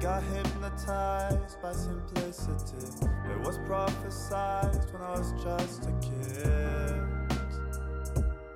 [0.00, 2.86] got hypnotized by simplicity.
[3.30, 7.02] It was prophesied when I was just a kid.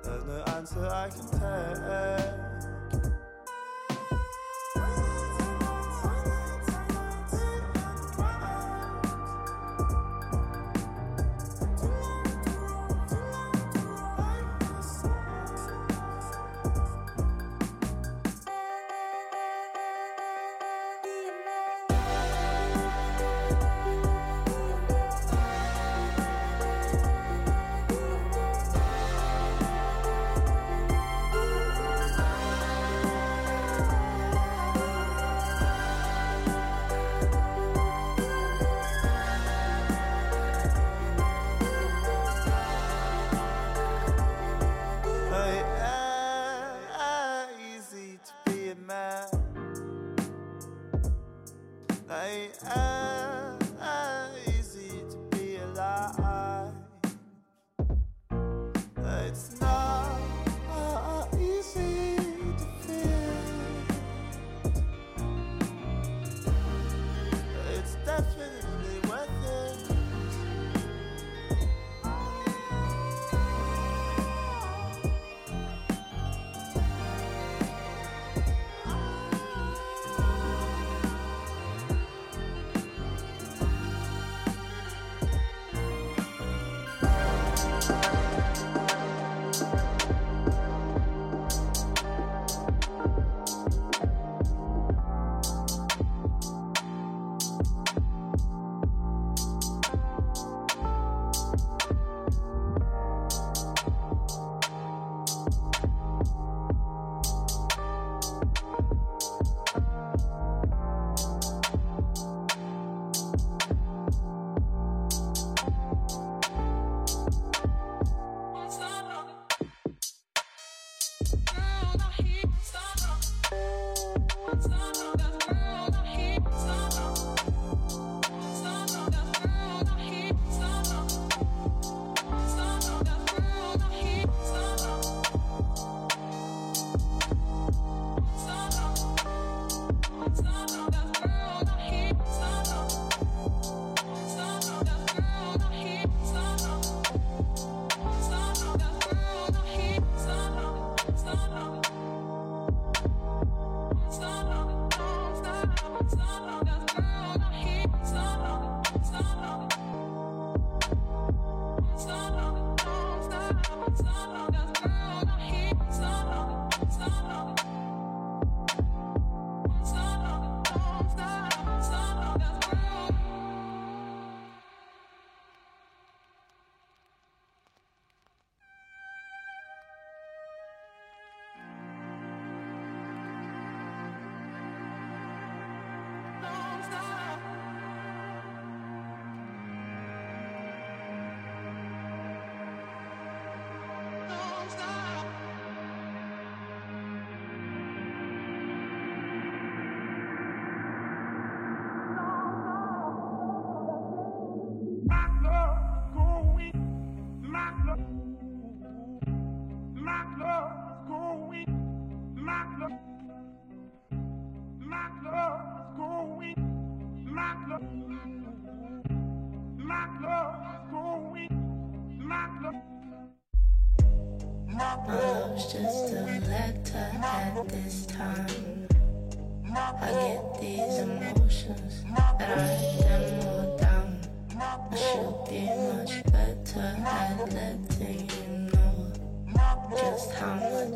[0.03, 2.50] There's no answer I can take.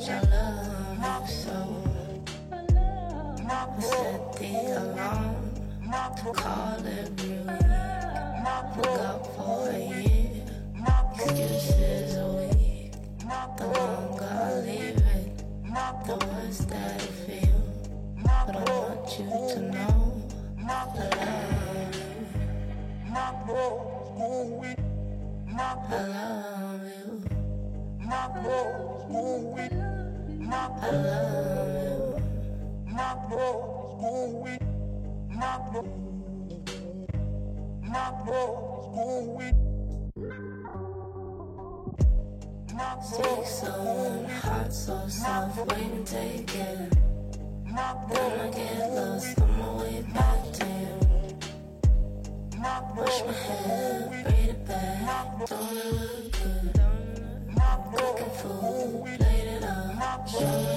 [0.08, 0.22] I
[1.02, 1.84] love so.
[3.80, 5.52] Set the alarm
[6.18, 7.48] to call every week.
[8.76, 10.46] Forgot for a year.
[11.16, 12.92] Excuses a week.
[13.58, 15.44] The longer I leave it,
[16.06, 17.62] the worse that I feel.
[18.24, 20.24] But I want you to know
[20.68, 20.86] I
[25.98, 27.22] love you
[28.08, 29.85] I love you.
[43.06, 46.92] Sweet so hot, so soft, waiting to take it.
[47.66, 50.96] Then I get lost on my way back to you.
[52.96, 56.82] Wash my hair, braid it back, don't look good.
[57.94, 59.08] Looking fool,
[60.24, 60.76] played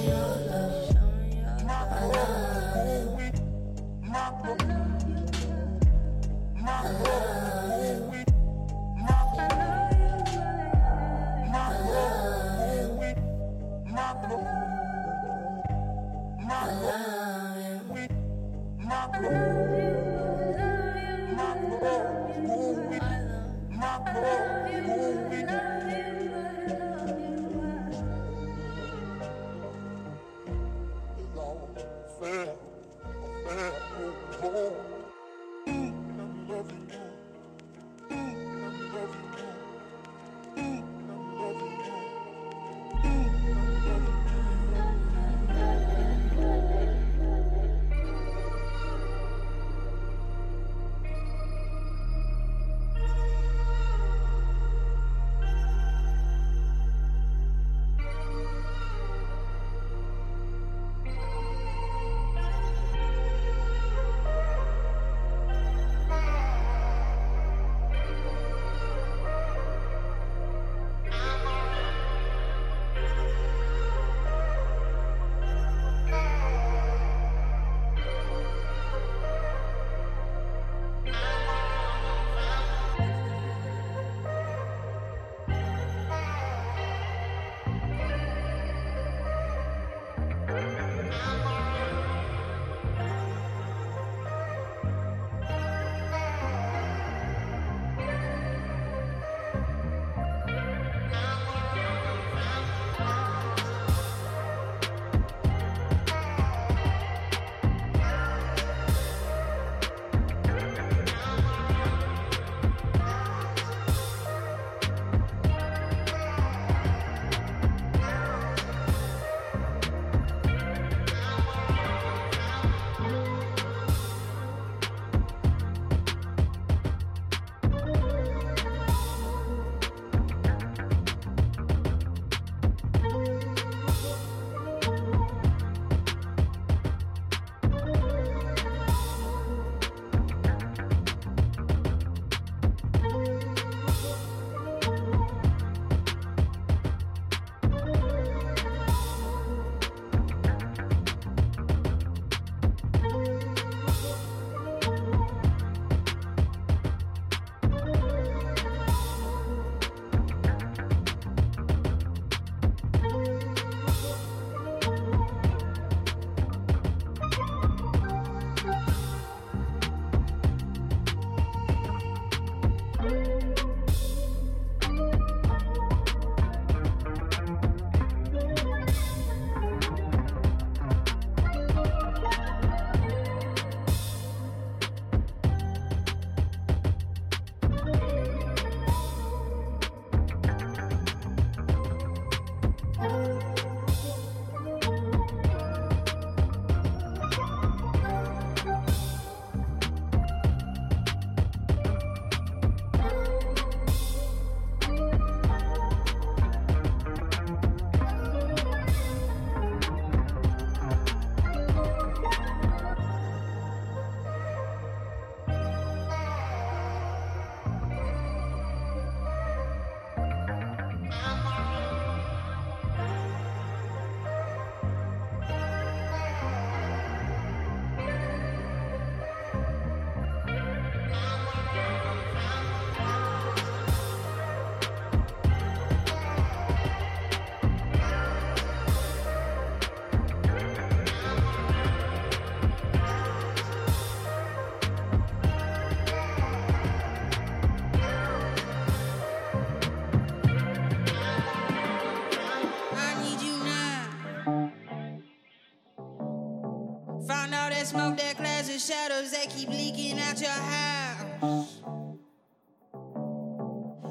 [259.19, 261.81] shadows that keep leaking out your house.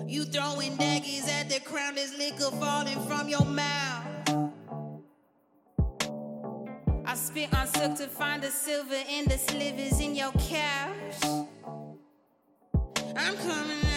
[0.07, 4.05] You throwing daggers at the crown, there's liquor falling from your mouth.
[7.05, 11.45] I spit on silk to find the silver in the slivers in your couch.
[13.17, 13.88] I'm coming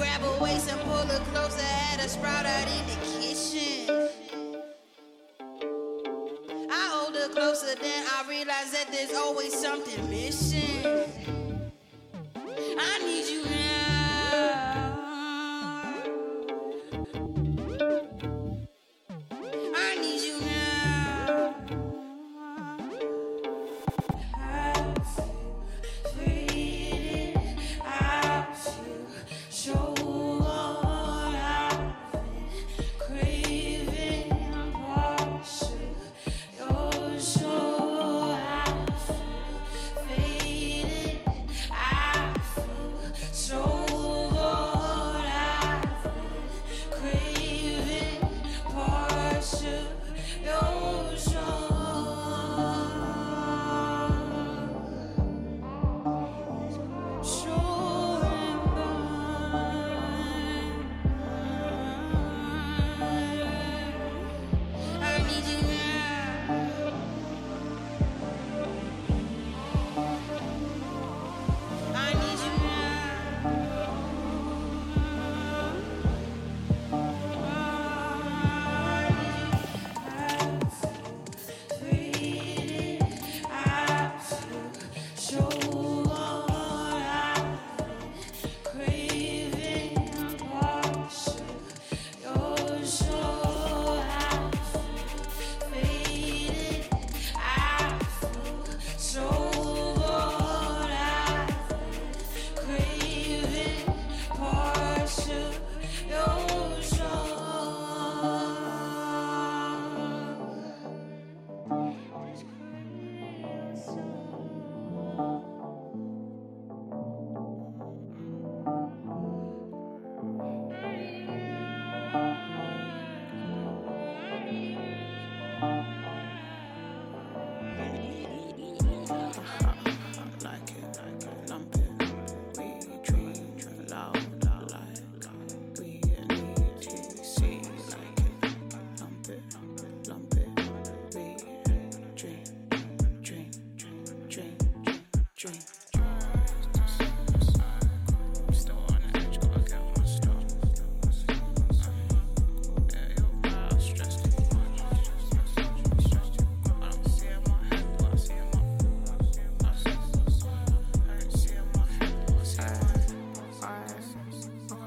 [0.00, 4.08] grab her waist and pull her closer, had her sprout out in the kitchen.
[6.70, 10.99] I hold her closer, then I realize that there's always something missing.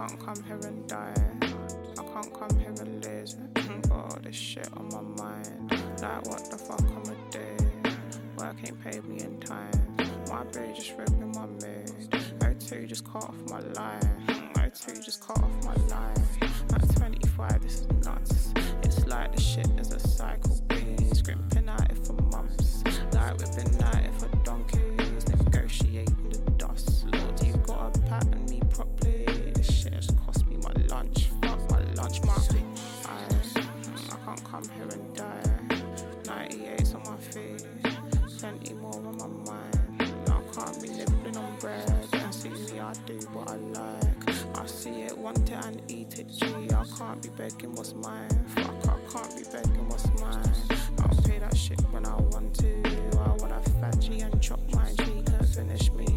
[0.08, 1.14] Can't come here and die.
[1.42, 3.36] I can't come here and lose.
[3.54, 5.72] Got all this shit on my mind.
[6.02, 7.90] Like, what the fuck I'm a do?
[8.38, 9.72] Work ain't paid me in time.
[10.28, 12.10] My bae just ripping my mood.
[12.40, 14.52] O2 just cut off my line.
[14.56, 16.28] O2 just cut off my line.
[16.74, 18.54] At 25, this is nuts.
[18.84, 20.53] It's like the shit is a cycle.
[46.98, 48.30] Can't be begging what's mine.
[48.56, 50.54] Fuck, I can't be begging what's mine.
[51.00, 52.82] I'll pay that shit when I want to.
[53.20, 55.04] I wanna fancy and chop my G.
[55.26, 56.13] Couldn't finish me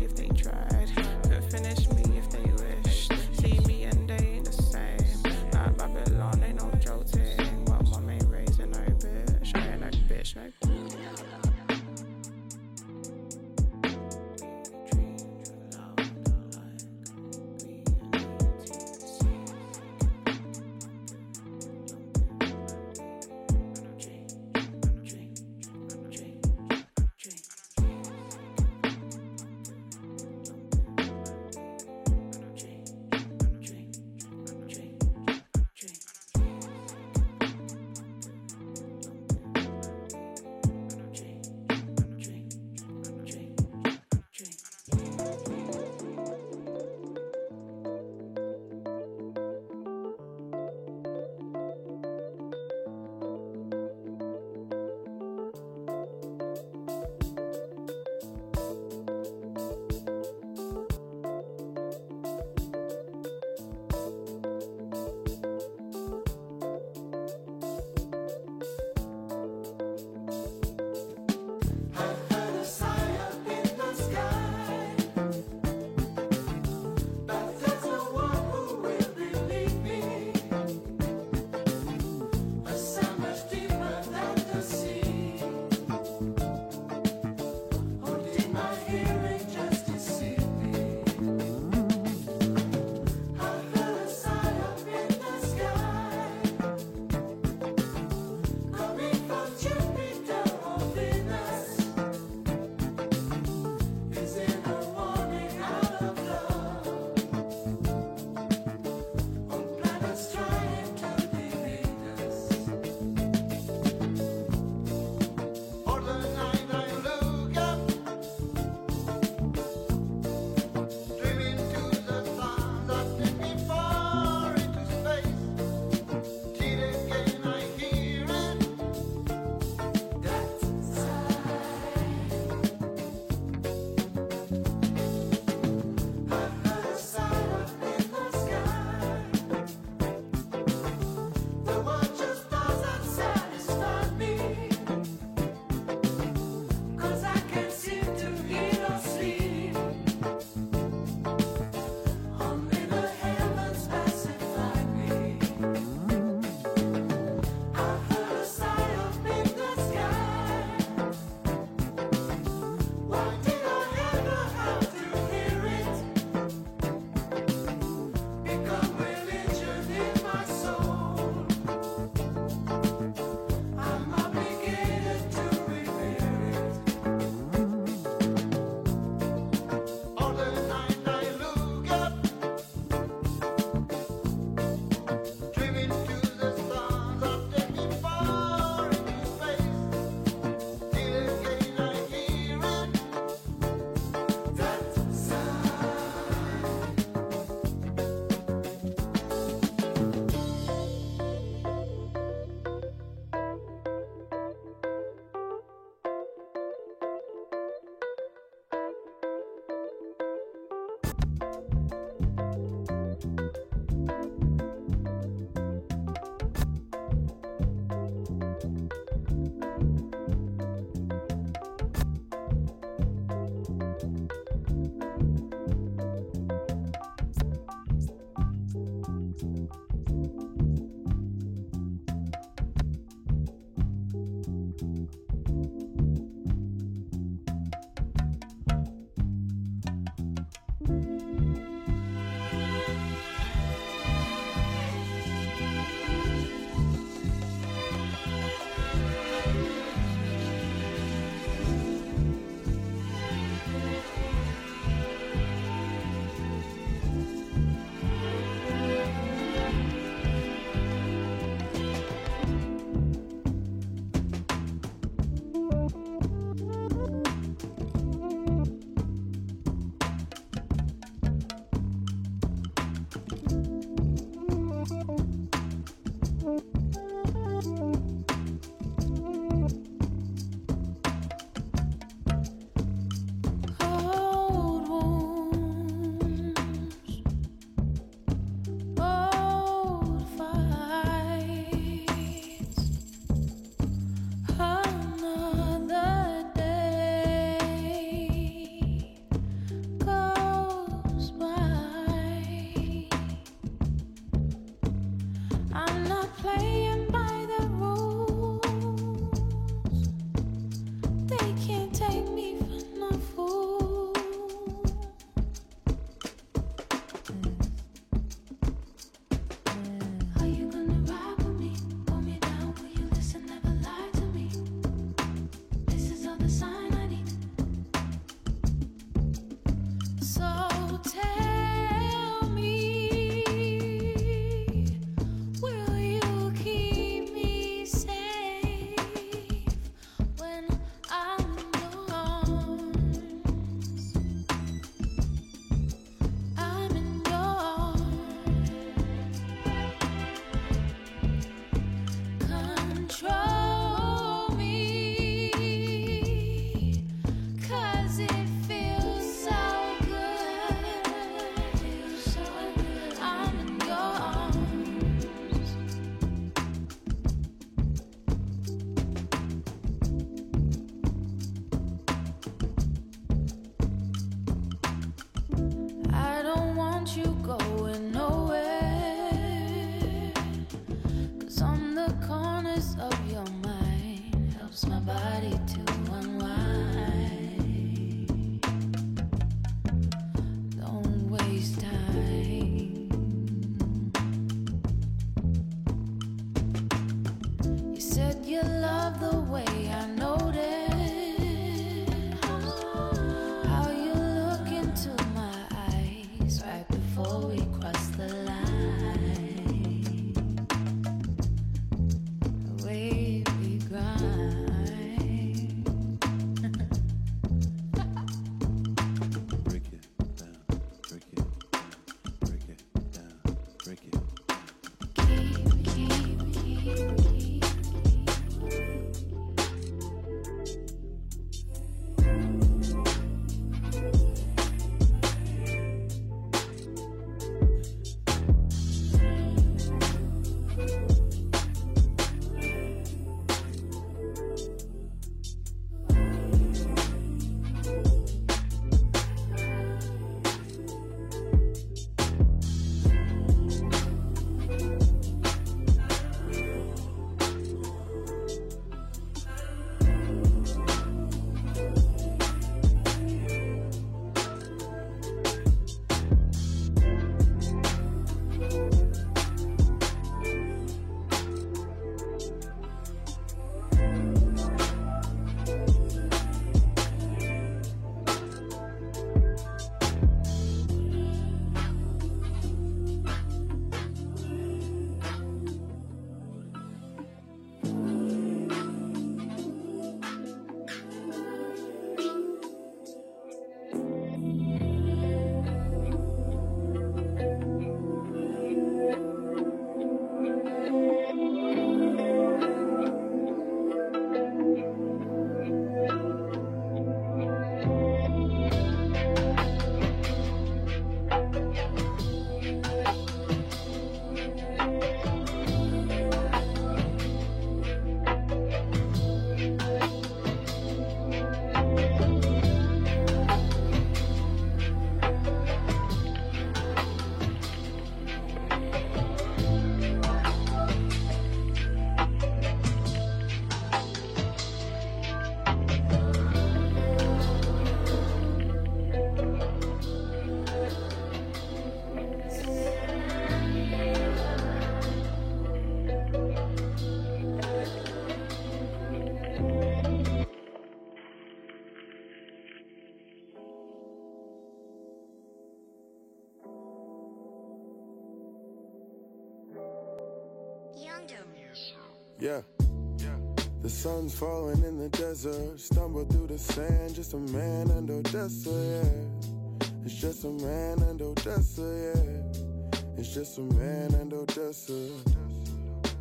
[564.06, 565.80] sun's falling in the desert.
[565.80, 567.12] Stumble through the sand.
[567.12, 569.88] Just a man and Odessa, yeah.
[570.04, 573.00] It's just a man and Odessa, yeah.
[573.18, 575.10] It's just a man and Odessa.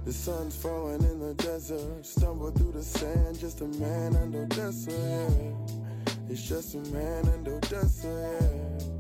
[0.04, 2.04] The sun's falling in the desert.
[2.04, 3.40] Stumble through the sand.
[3.40, 6.16] Just a man and Odessa, yeah.
[6.28, 8.95] It's just a man and Odessa, yeah.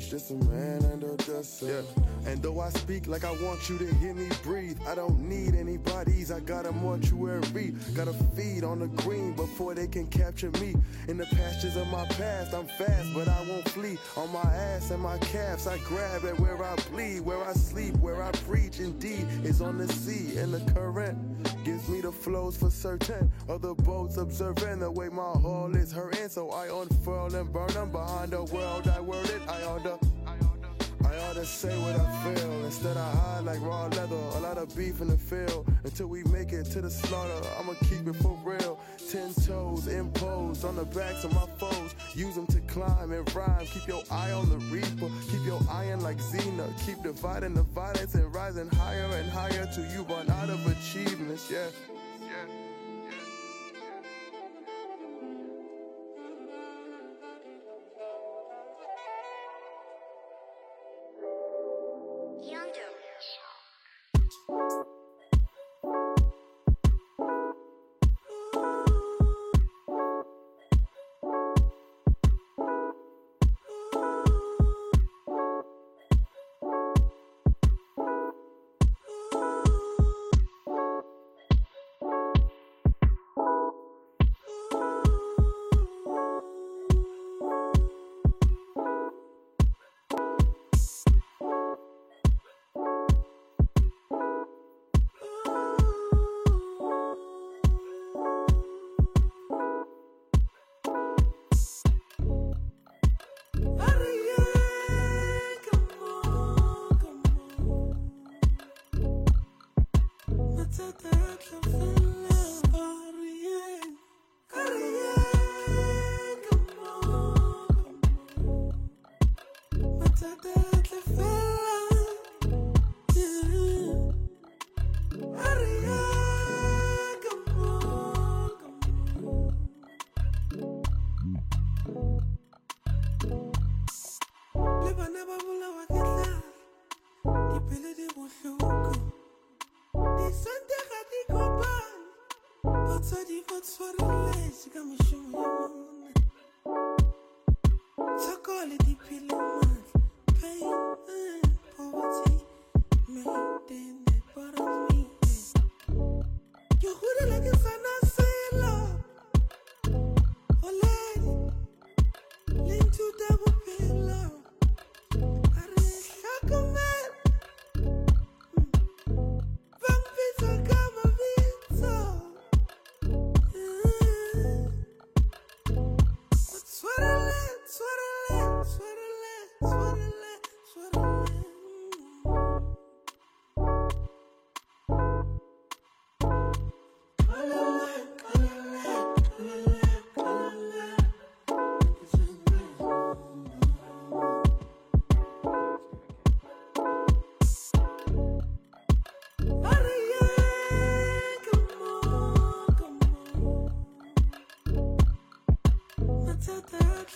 [0.00, 1.66] It's just a man and Odessa.
[1.66, 2.30] Yeah.
[2.30, 5.54] And though I speak like I want you to hear me breathe, I don't need
[5.54, 6.32] anybody's.
[6.32, 7.74] I got a mortuary.
[7.94, 10.74] Gotta feed on the green before they can capture me.
[11.08, 13.98] In the pastures of my past, I'm fast, but I won't flee.
[14.16, 17.94] On my ass and my calves, I grab at where I bleed, where I sleep,
[17.96, 18.80] where I preach.
[18.80, 21.18] Indeed, is on the sea and the current
[21.64, 23.30] gives me the flows for certain.
[23.48, 27.90] Other boats observing the way my hull is hurting, so I unfurl and burn them
[27.90, 28.69] behind the world.
[31.50, 32.64] Say what I feel.
[32.64, 34.16] Instead, I hide like raw leather.
[34.36, 35.66] A lot of beef in the field.
[35.84, 38.78] Until we make it to the slaughter, I'ma keep it for real.
[39.10, 41.94] Ten toes imposed on the backs of my foes.
[42.14, 43.66] Use them to climb and rhyme.
[43.66, 45.10] Keep your eye on the reaper.
[45.30, 46.66] Keep your iron like Xena.
[46.86, 51.50] Keep dividing the violence and rising higher and higher till you run out of achievements.
[51.50, 51.66] Yeah.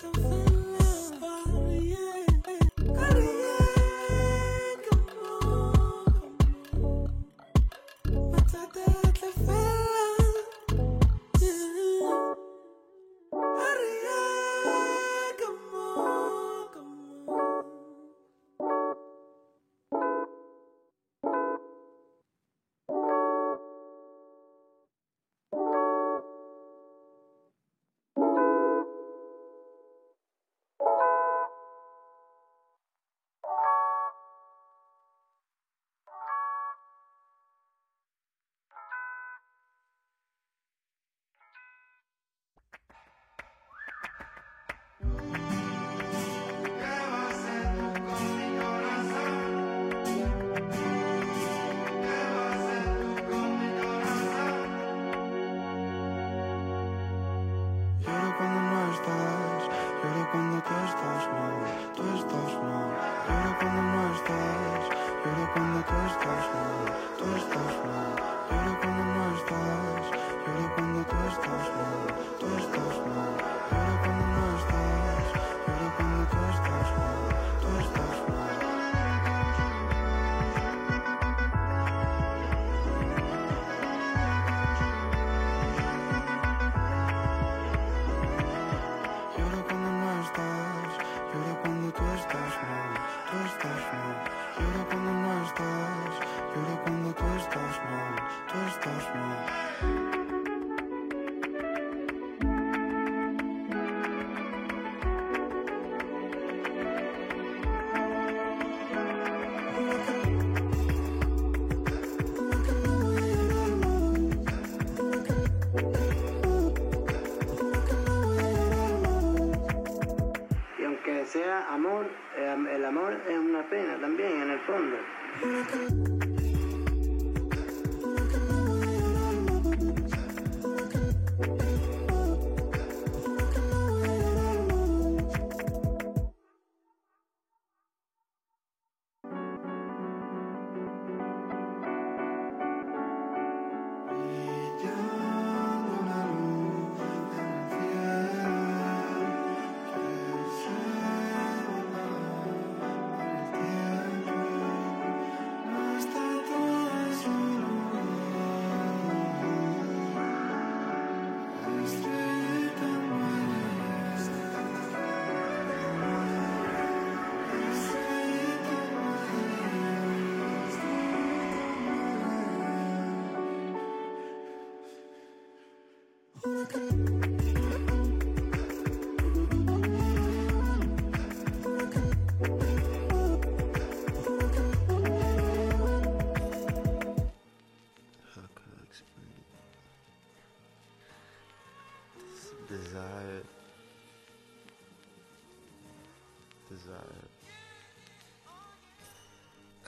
[0.05, 0.34] oh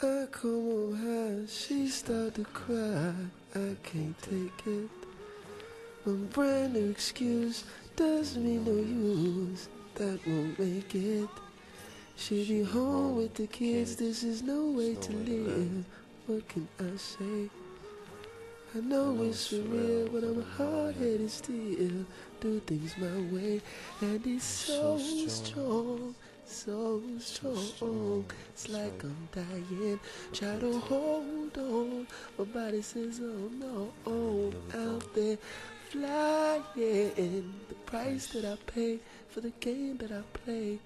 [0.03, 3.15] I come home high, she start to cry.
[3.55, 5.06] I can't take it.
[6.07, 7.65] One brand new excuse
[7.97, 9.69] does me no use.
[9.97, 11.29] That won't make it.
[12.15, 13.97] She be home with the kids.
[13.97, 15.85] This is no way to live.
[16.29, 17.51] What can I say?
[18.77, 22.07] I know it's surreal, but I'm hard-headed still.
[22.39, 23.61] Do things my way,
[24.01, 26.15] and he's so strong
[26.47, 28.25] so strong.
[28.53, 30.01] It's like I'm dying.
[30.33, 32.07] Try to hold on.
[32.39, 33.93] My body says, oh no.
[34.07, 35.39] Oh, out there,
[35.91, 37.55] flying.
[37.69, 40.79] The price that I pay for the game that I play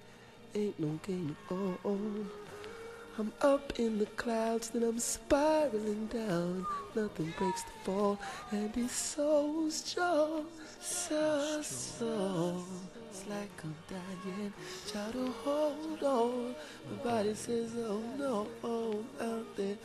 [0.55, 2.27] ain't no game at all.
[3.19, 6.65] I'm up in the clouds, then I'm spiraling down.
[6.95, 8.19] Nothing breaks the fall,
[8.51, 10.47] and it's so strong,
[10.81, 12.65] so strong.
[13.11, 14.53] It's like I'm dying,
[14.91, 16.55] try to hold on.
[16.91, 19.77] My body says, oh no, oh, out there.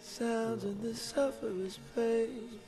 [0.00, 2.58] Sounds in the sufferer's pain.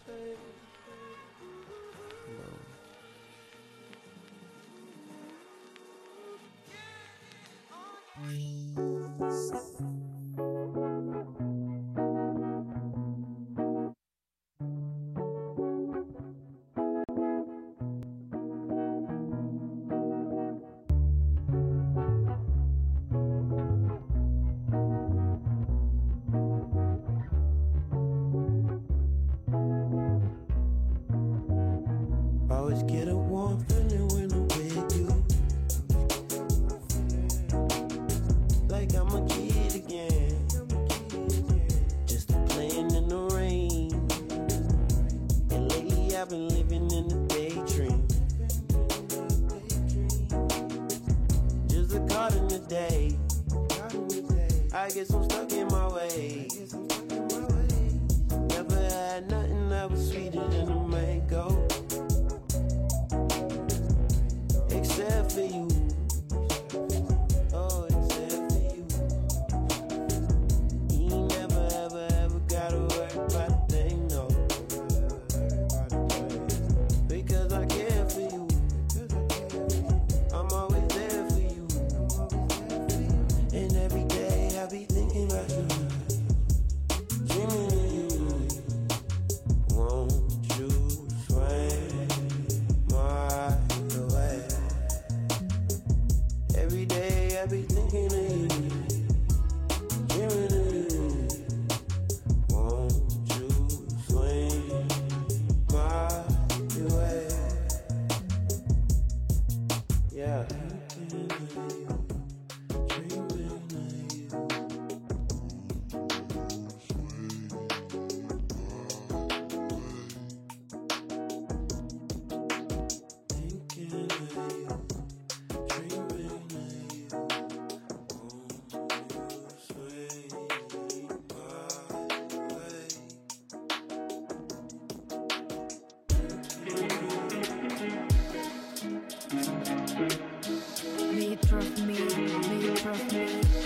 [141.91, 143.24] Me, me trust me,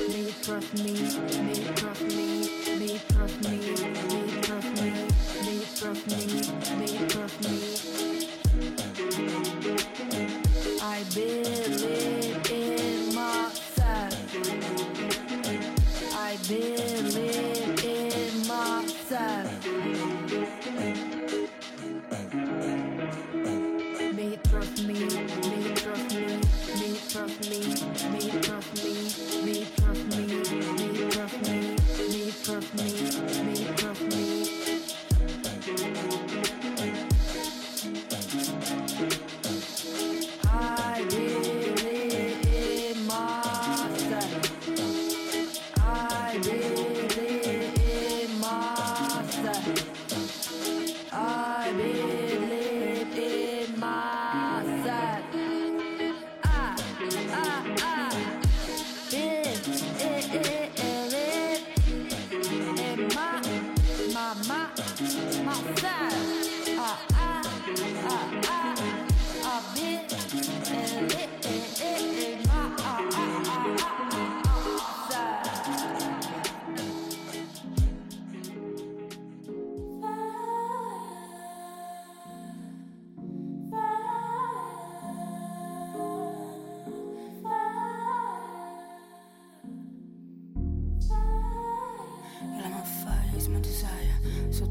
[0.08, 0.92] me trust me,
[1.42, 2.26] me trust me,
[2.78, 3.56] me trust me,
[4.08, 4.90] me trust me,
[5.44, 6.20] me trust me,
[6.78, 7.54] me trust me.
[10.82, 14.14] I believe in myself.
[16.16, 16.93] I believe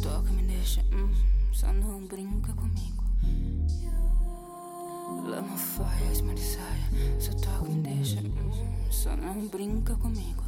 [0.03, 0.81] toca me deixa.
[0.91, 1.09] hum,
[1.53, 3.03] só não brinca comigo.
[5.55, 7.19] Faz my desire.
[7.19, 8.19] Só toca me deixa.
[8.19, 10.43] hum, só não brinca comigo.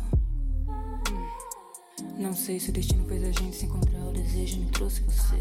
[2.26, 5.40] Não sei se o destino fez a gente se encontrar, o desejo me trouxe você.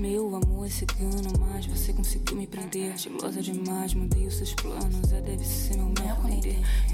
[0.00, 2.94] Meu amor é cigano, mas você conseguiu me prender.
[2.94, 6.18] Estilosa demais, mudei os seus planos, é deve ser meu merda.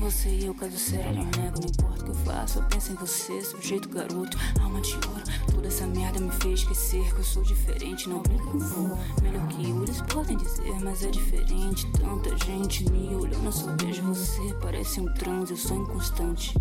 [0.01, 2.59] Você e eu, caso sério, não nego, não importa o que eu faço.
[2.59, 5.23] Eu penso em você, sujeito garoto, alma de ouro.
[5.49, 8.99] Toda essa merda me fez esquecer que eu sou diferente, não brinca com fogo.
[9.23, 11.87] Melhor que eu, eles podem dizer, mas é diferente.
[11.93, 14.43] Tanta gente me olhando, só vejo você.
[14.61, 16.53] Parece um transe, eu sou inconstante.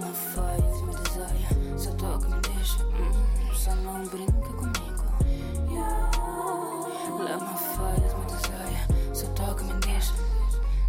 [0.00, 1.78] My fires, my desire.
[1.78, 2.82] Só toca, me deixa.
[2.84, 5.04] Hum, só não brinca comigo.
[7.18, 8.86] Let my fires, my desire.
[9.12, 10.14] Só toca, me deixa.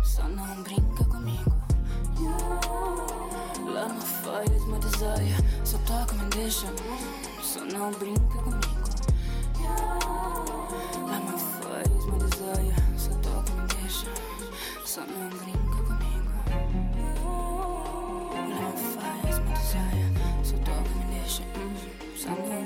[0.04, 1.52] Só não brinca comigo.
[3.66, 5.36] Let my fires, my desire.
[5.66, 6.68] Só toca, me deixa.
[6.68, 8.82] Hum, Só não brinca comigo.
[11.08, 12.76] Let my fires, my desire.
[12.98, 14.08] Só toca, me deixa.
[14.86, 15.31] Só não
[19.32, 20.12] fires, my desire.
[20.44, 22.61] Só toca, me deixa.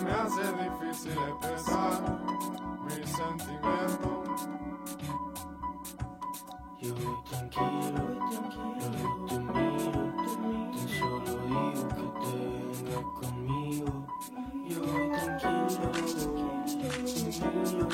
[0.00, 2.00] Se me hace difícil expresar
[2.86, 4.48] mis sentimientos.
[6.80, 8.00] Yo voy tranquilo,
[8.78, 10.00] luego te miro,
[10.72, 12.32] tan solo digo que te
[12.64, 13.90] vengas conmigo.
[14.70, 17.84] Yo voy tranquilo, tranquilo,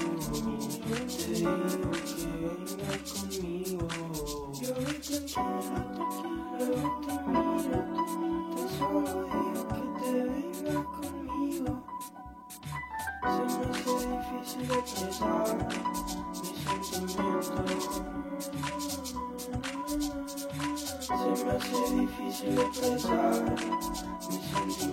[1.08, 1.50] te digo
[1.90, 2.22] que
[2.70, 3.82] vengas conmigo.
[4.60, 5.48] Yo voy tranquilo,
[6.56, 7.05] luego te
[14.66, 14.72] Se
[21.44, 23.44] me hace difícil expresar
[24.28, 24.85] mis sentimientos.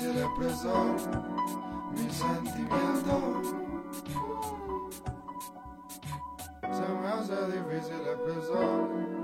[0.00, 0.94] facile preso
[1.90, 3.42] mi sentimento
[6.72, 9.19] se me difficile difícil expresar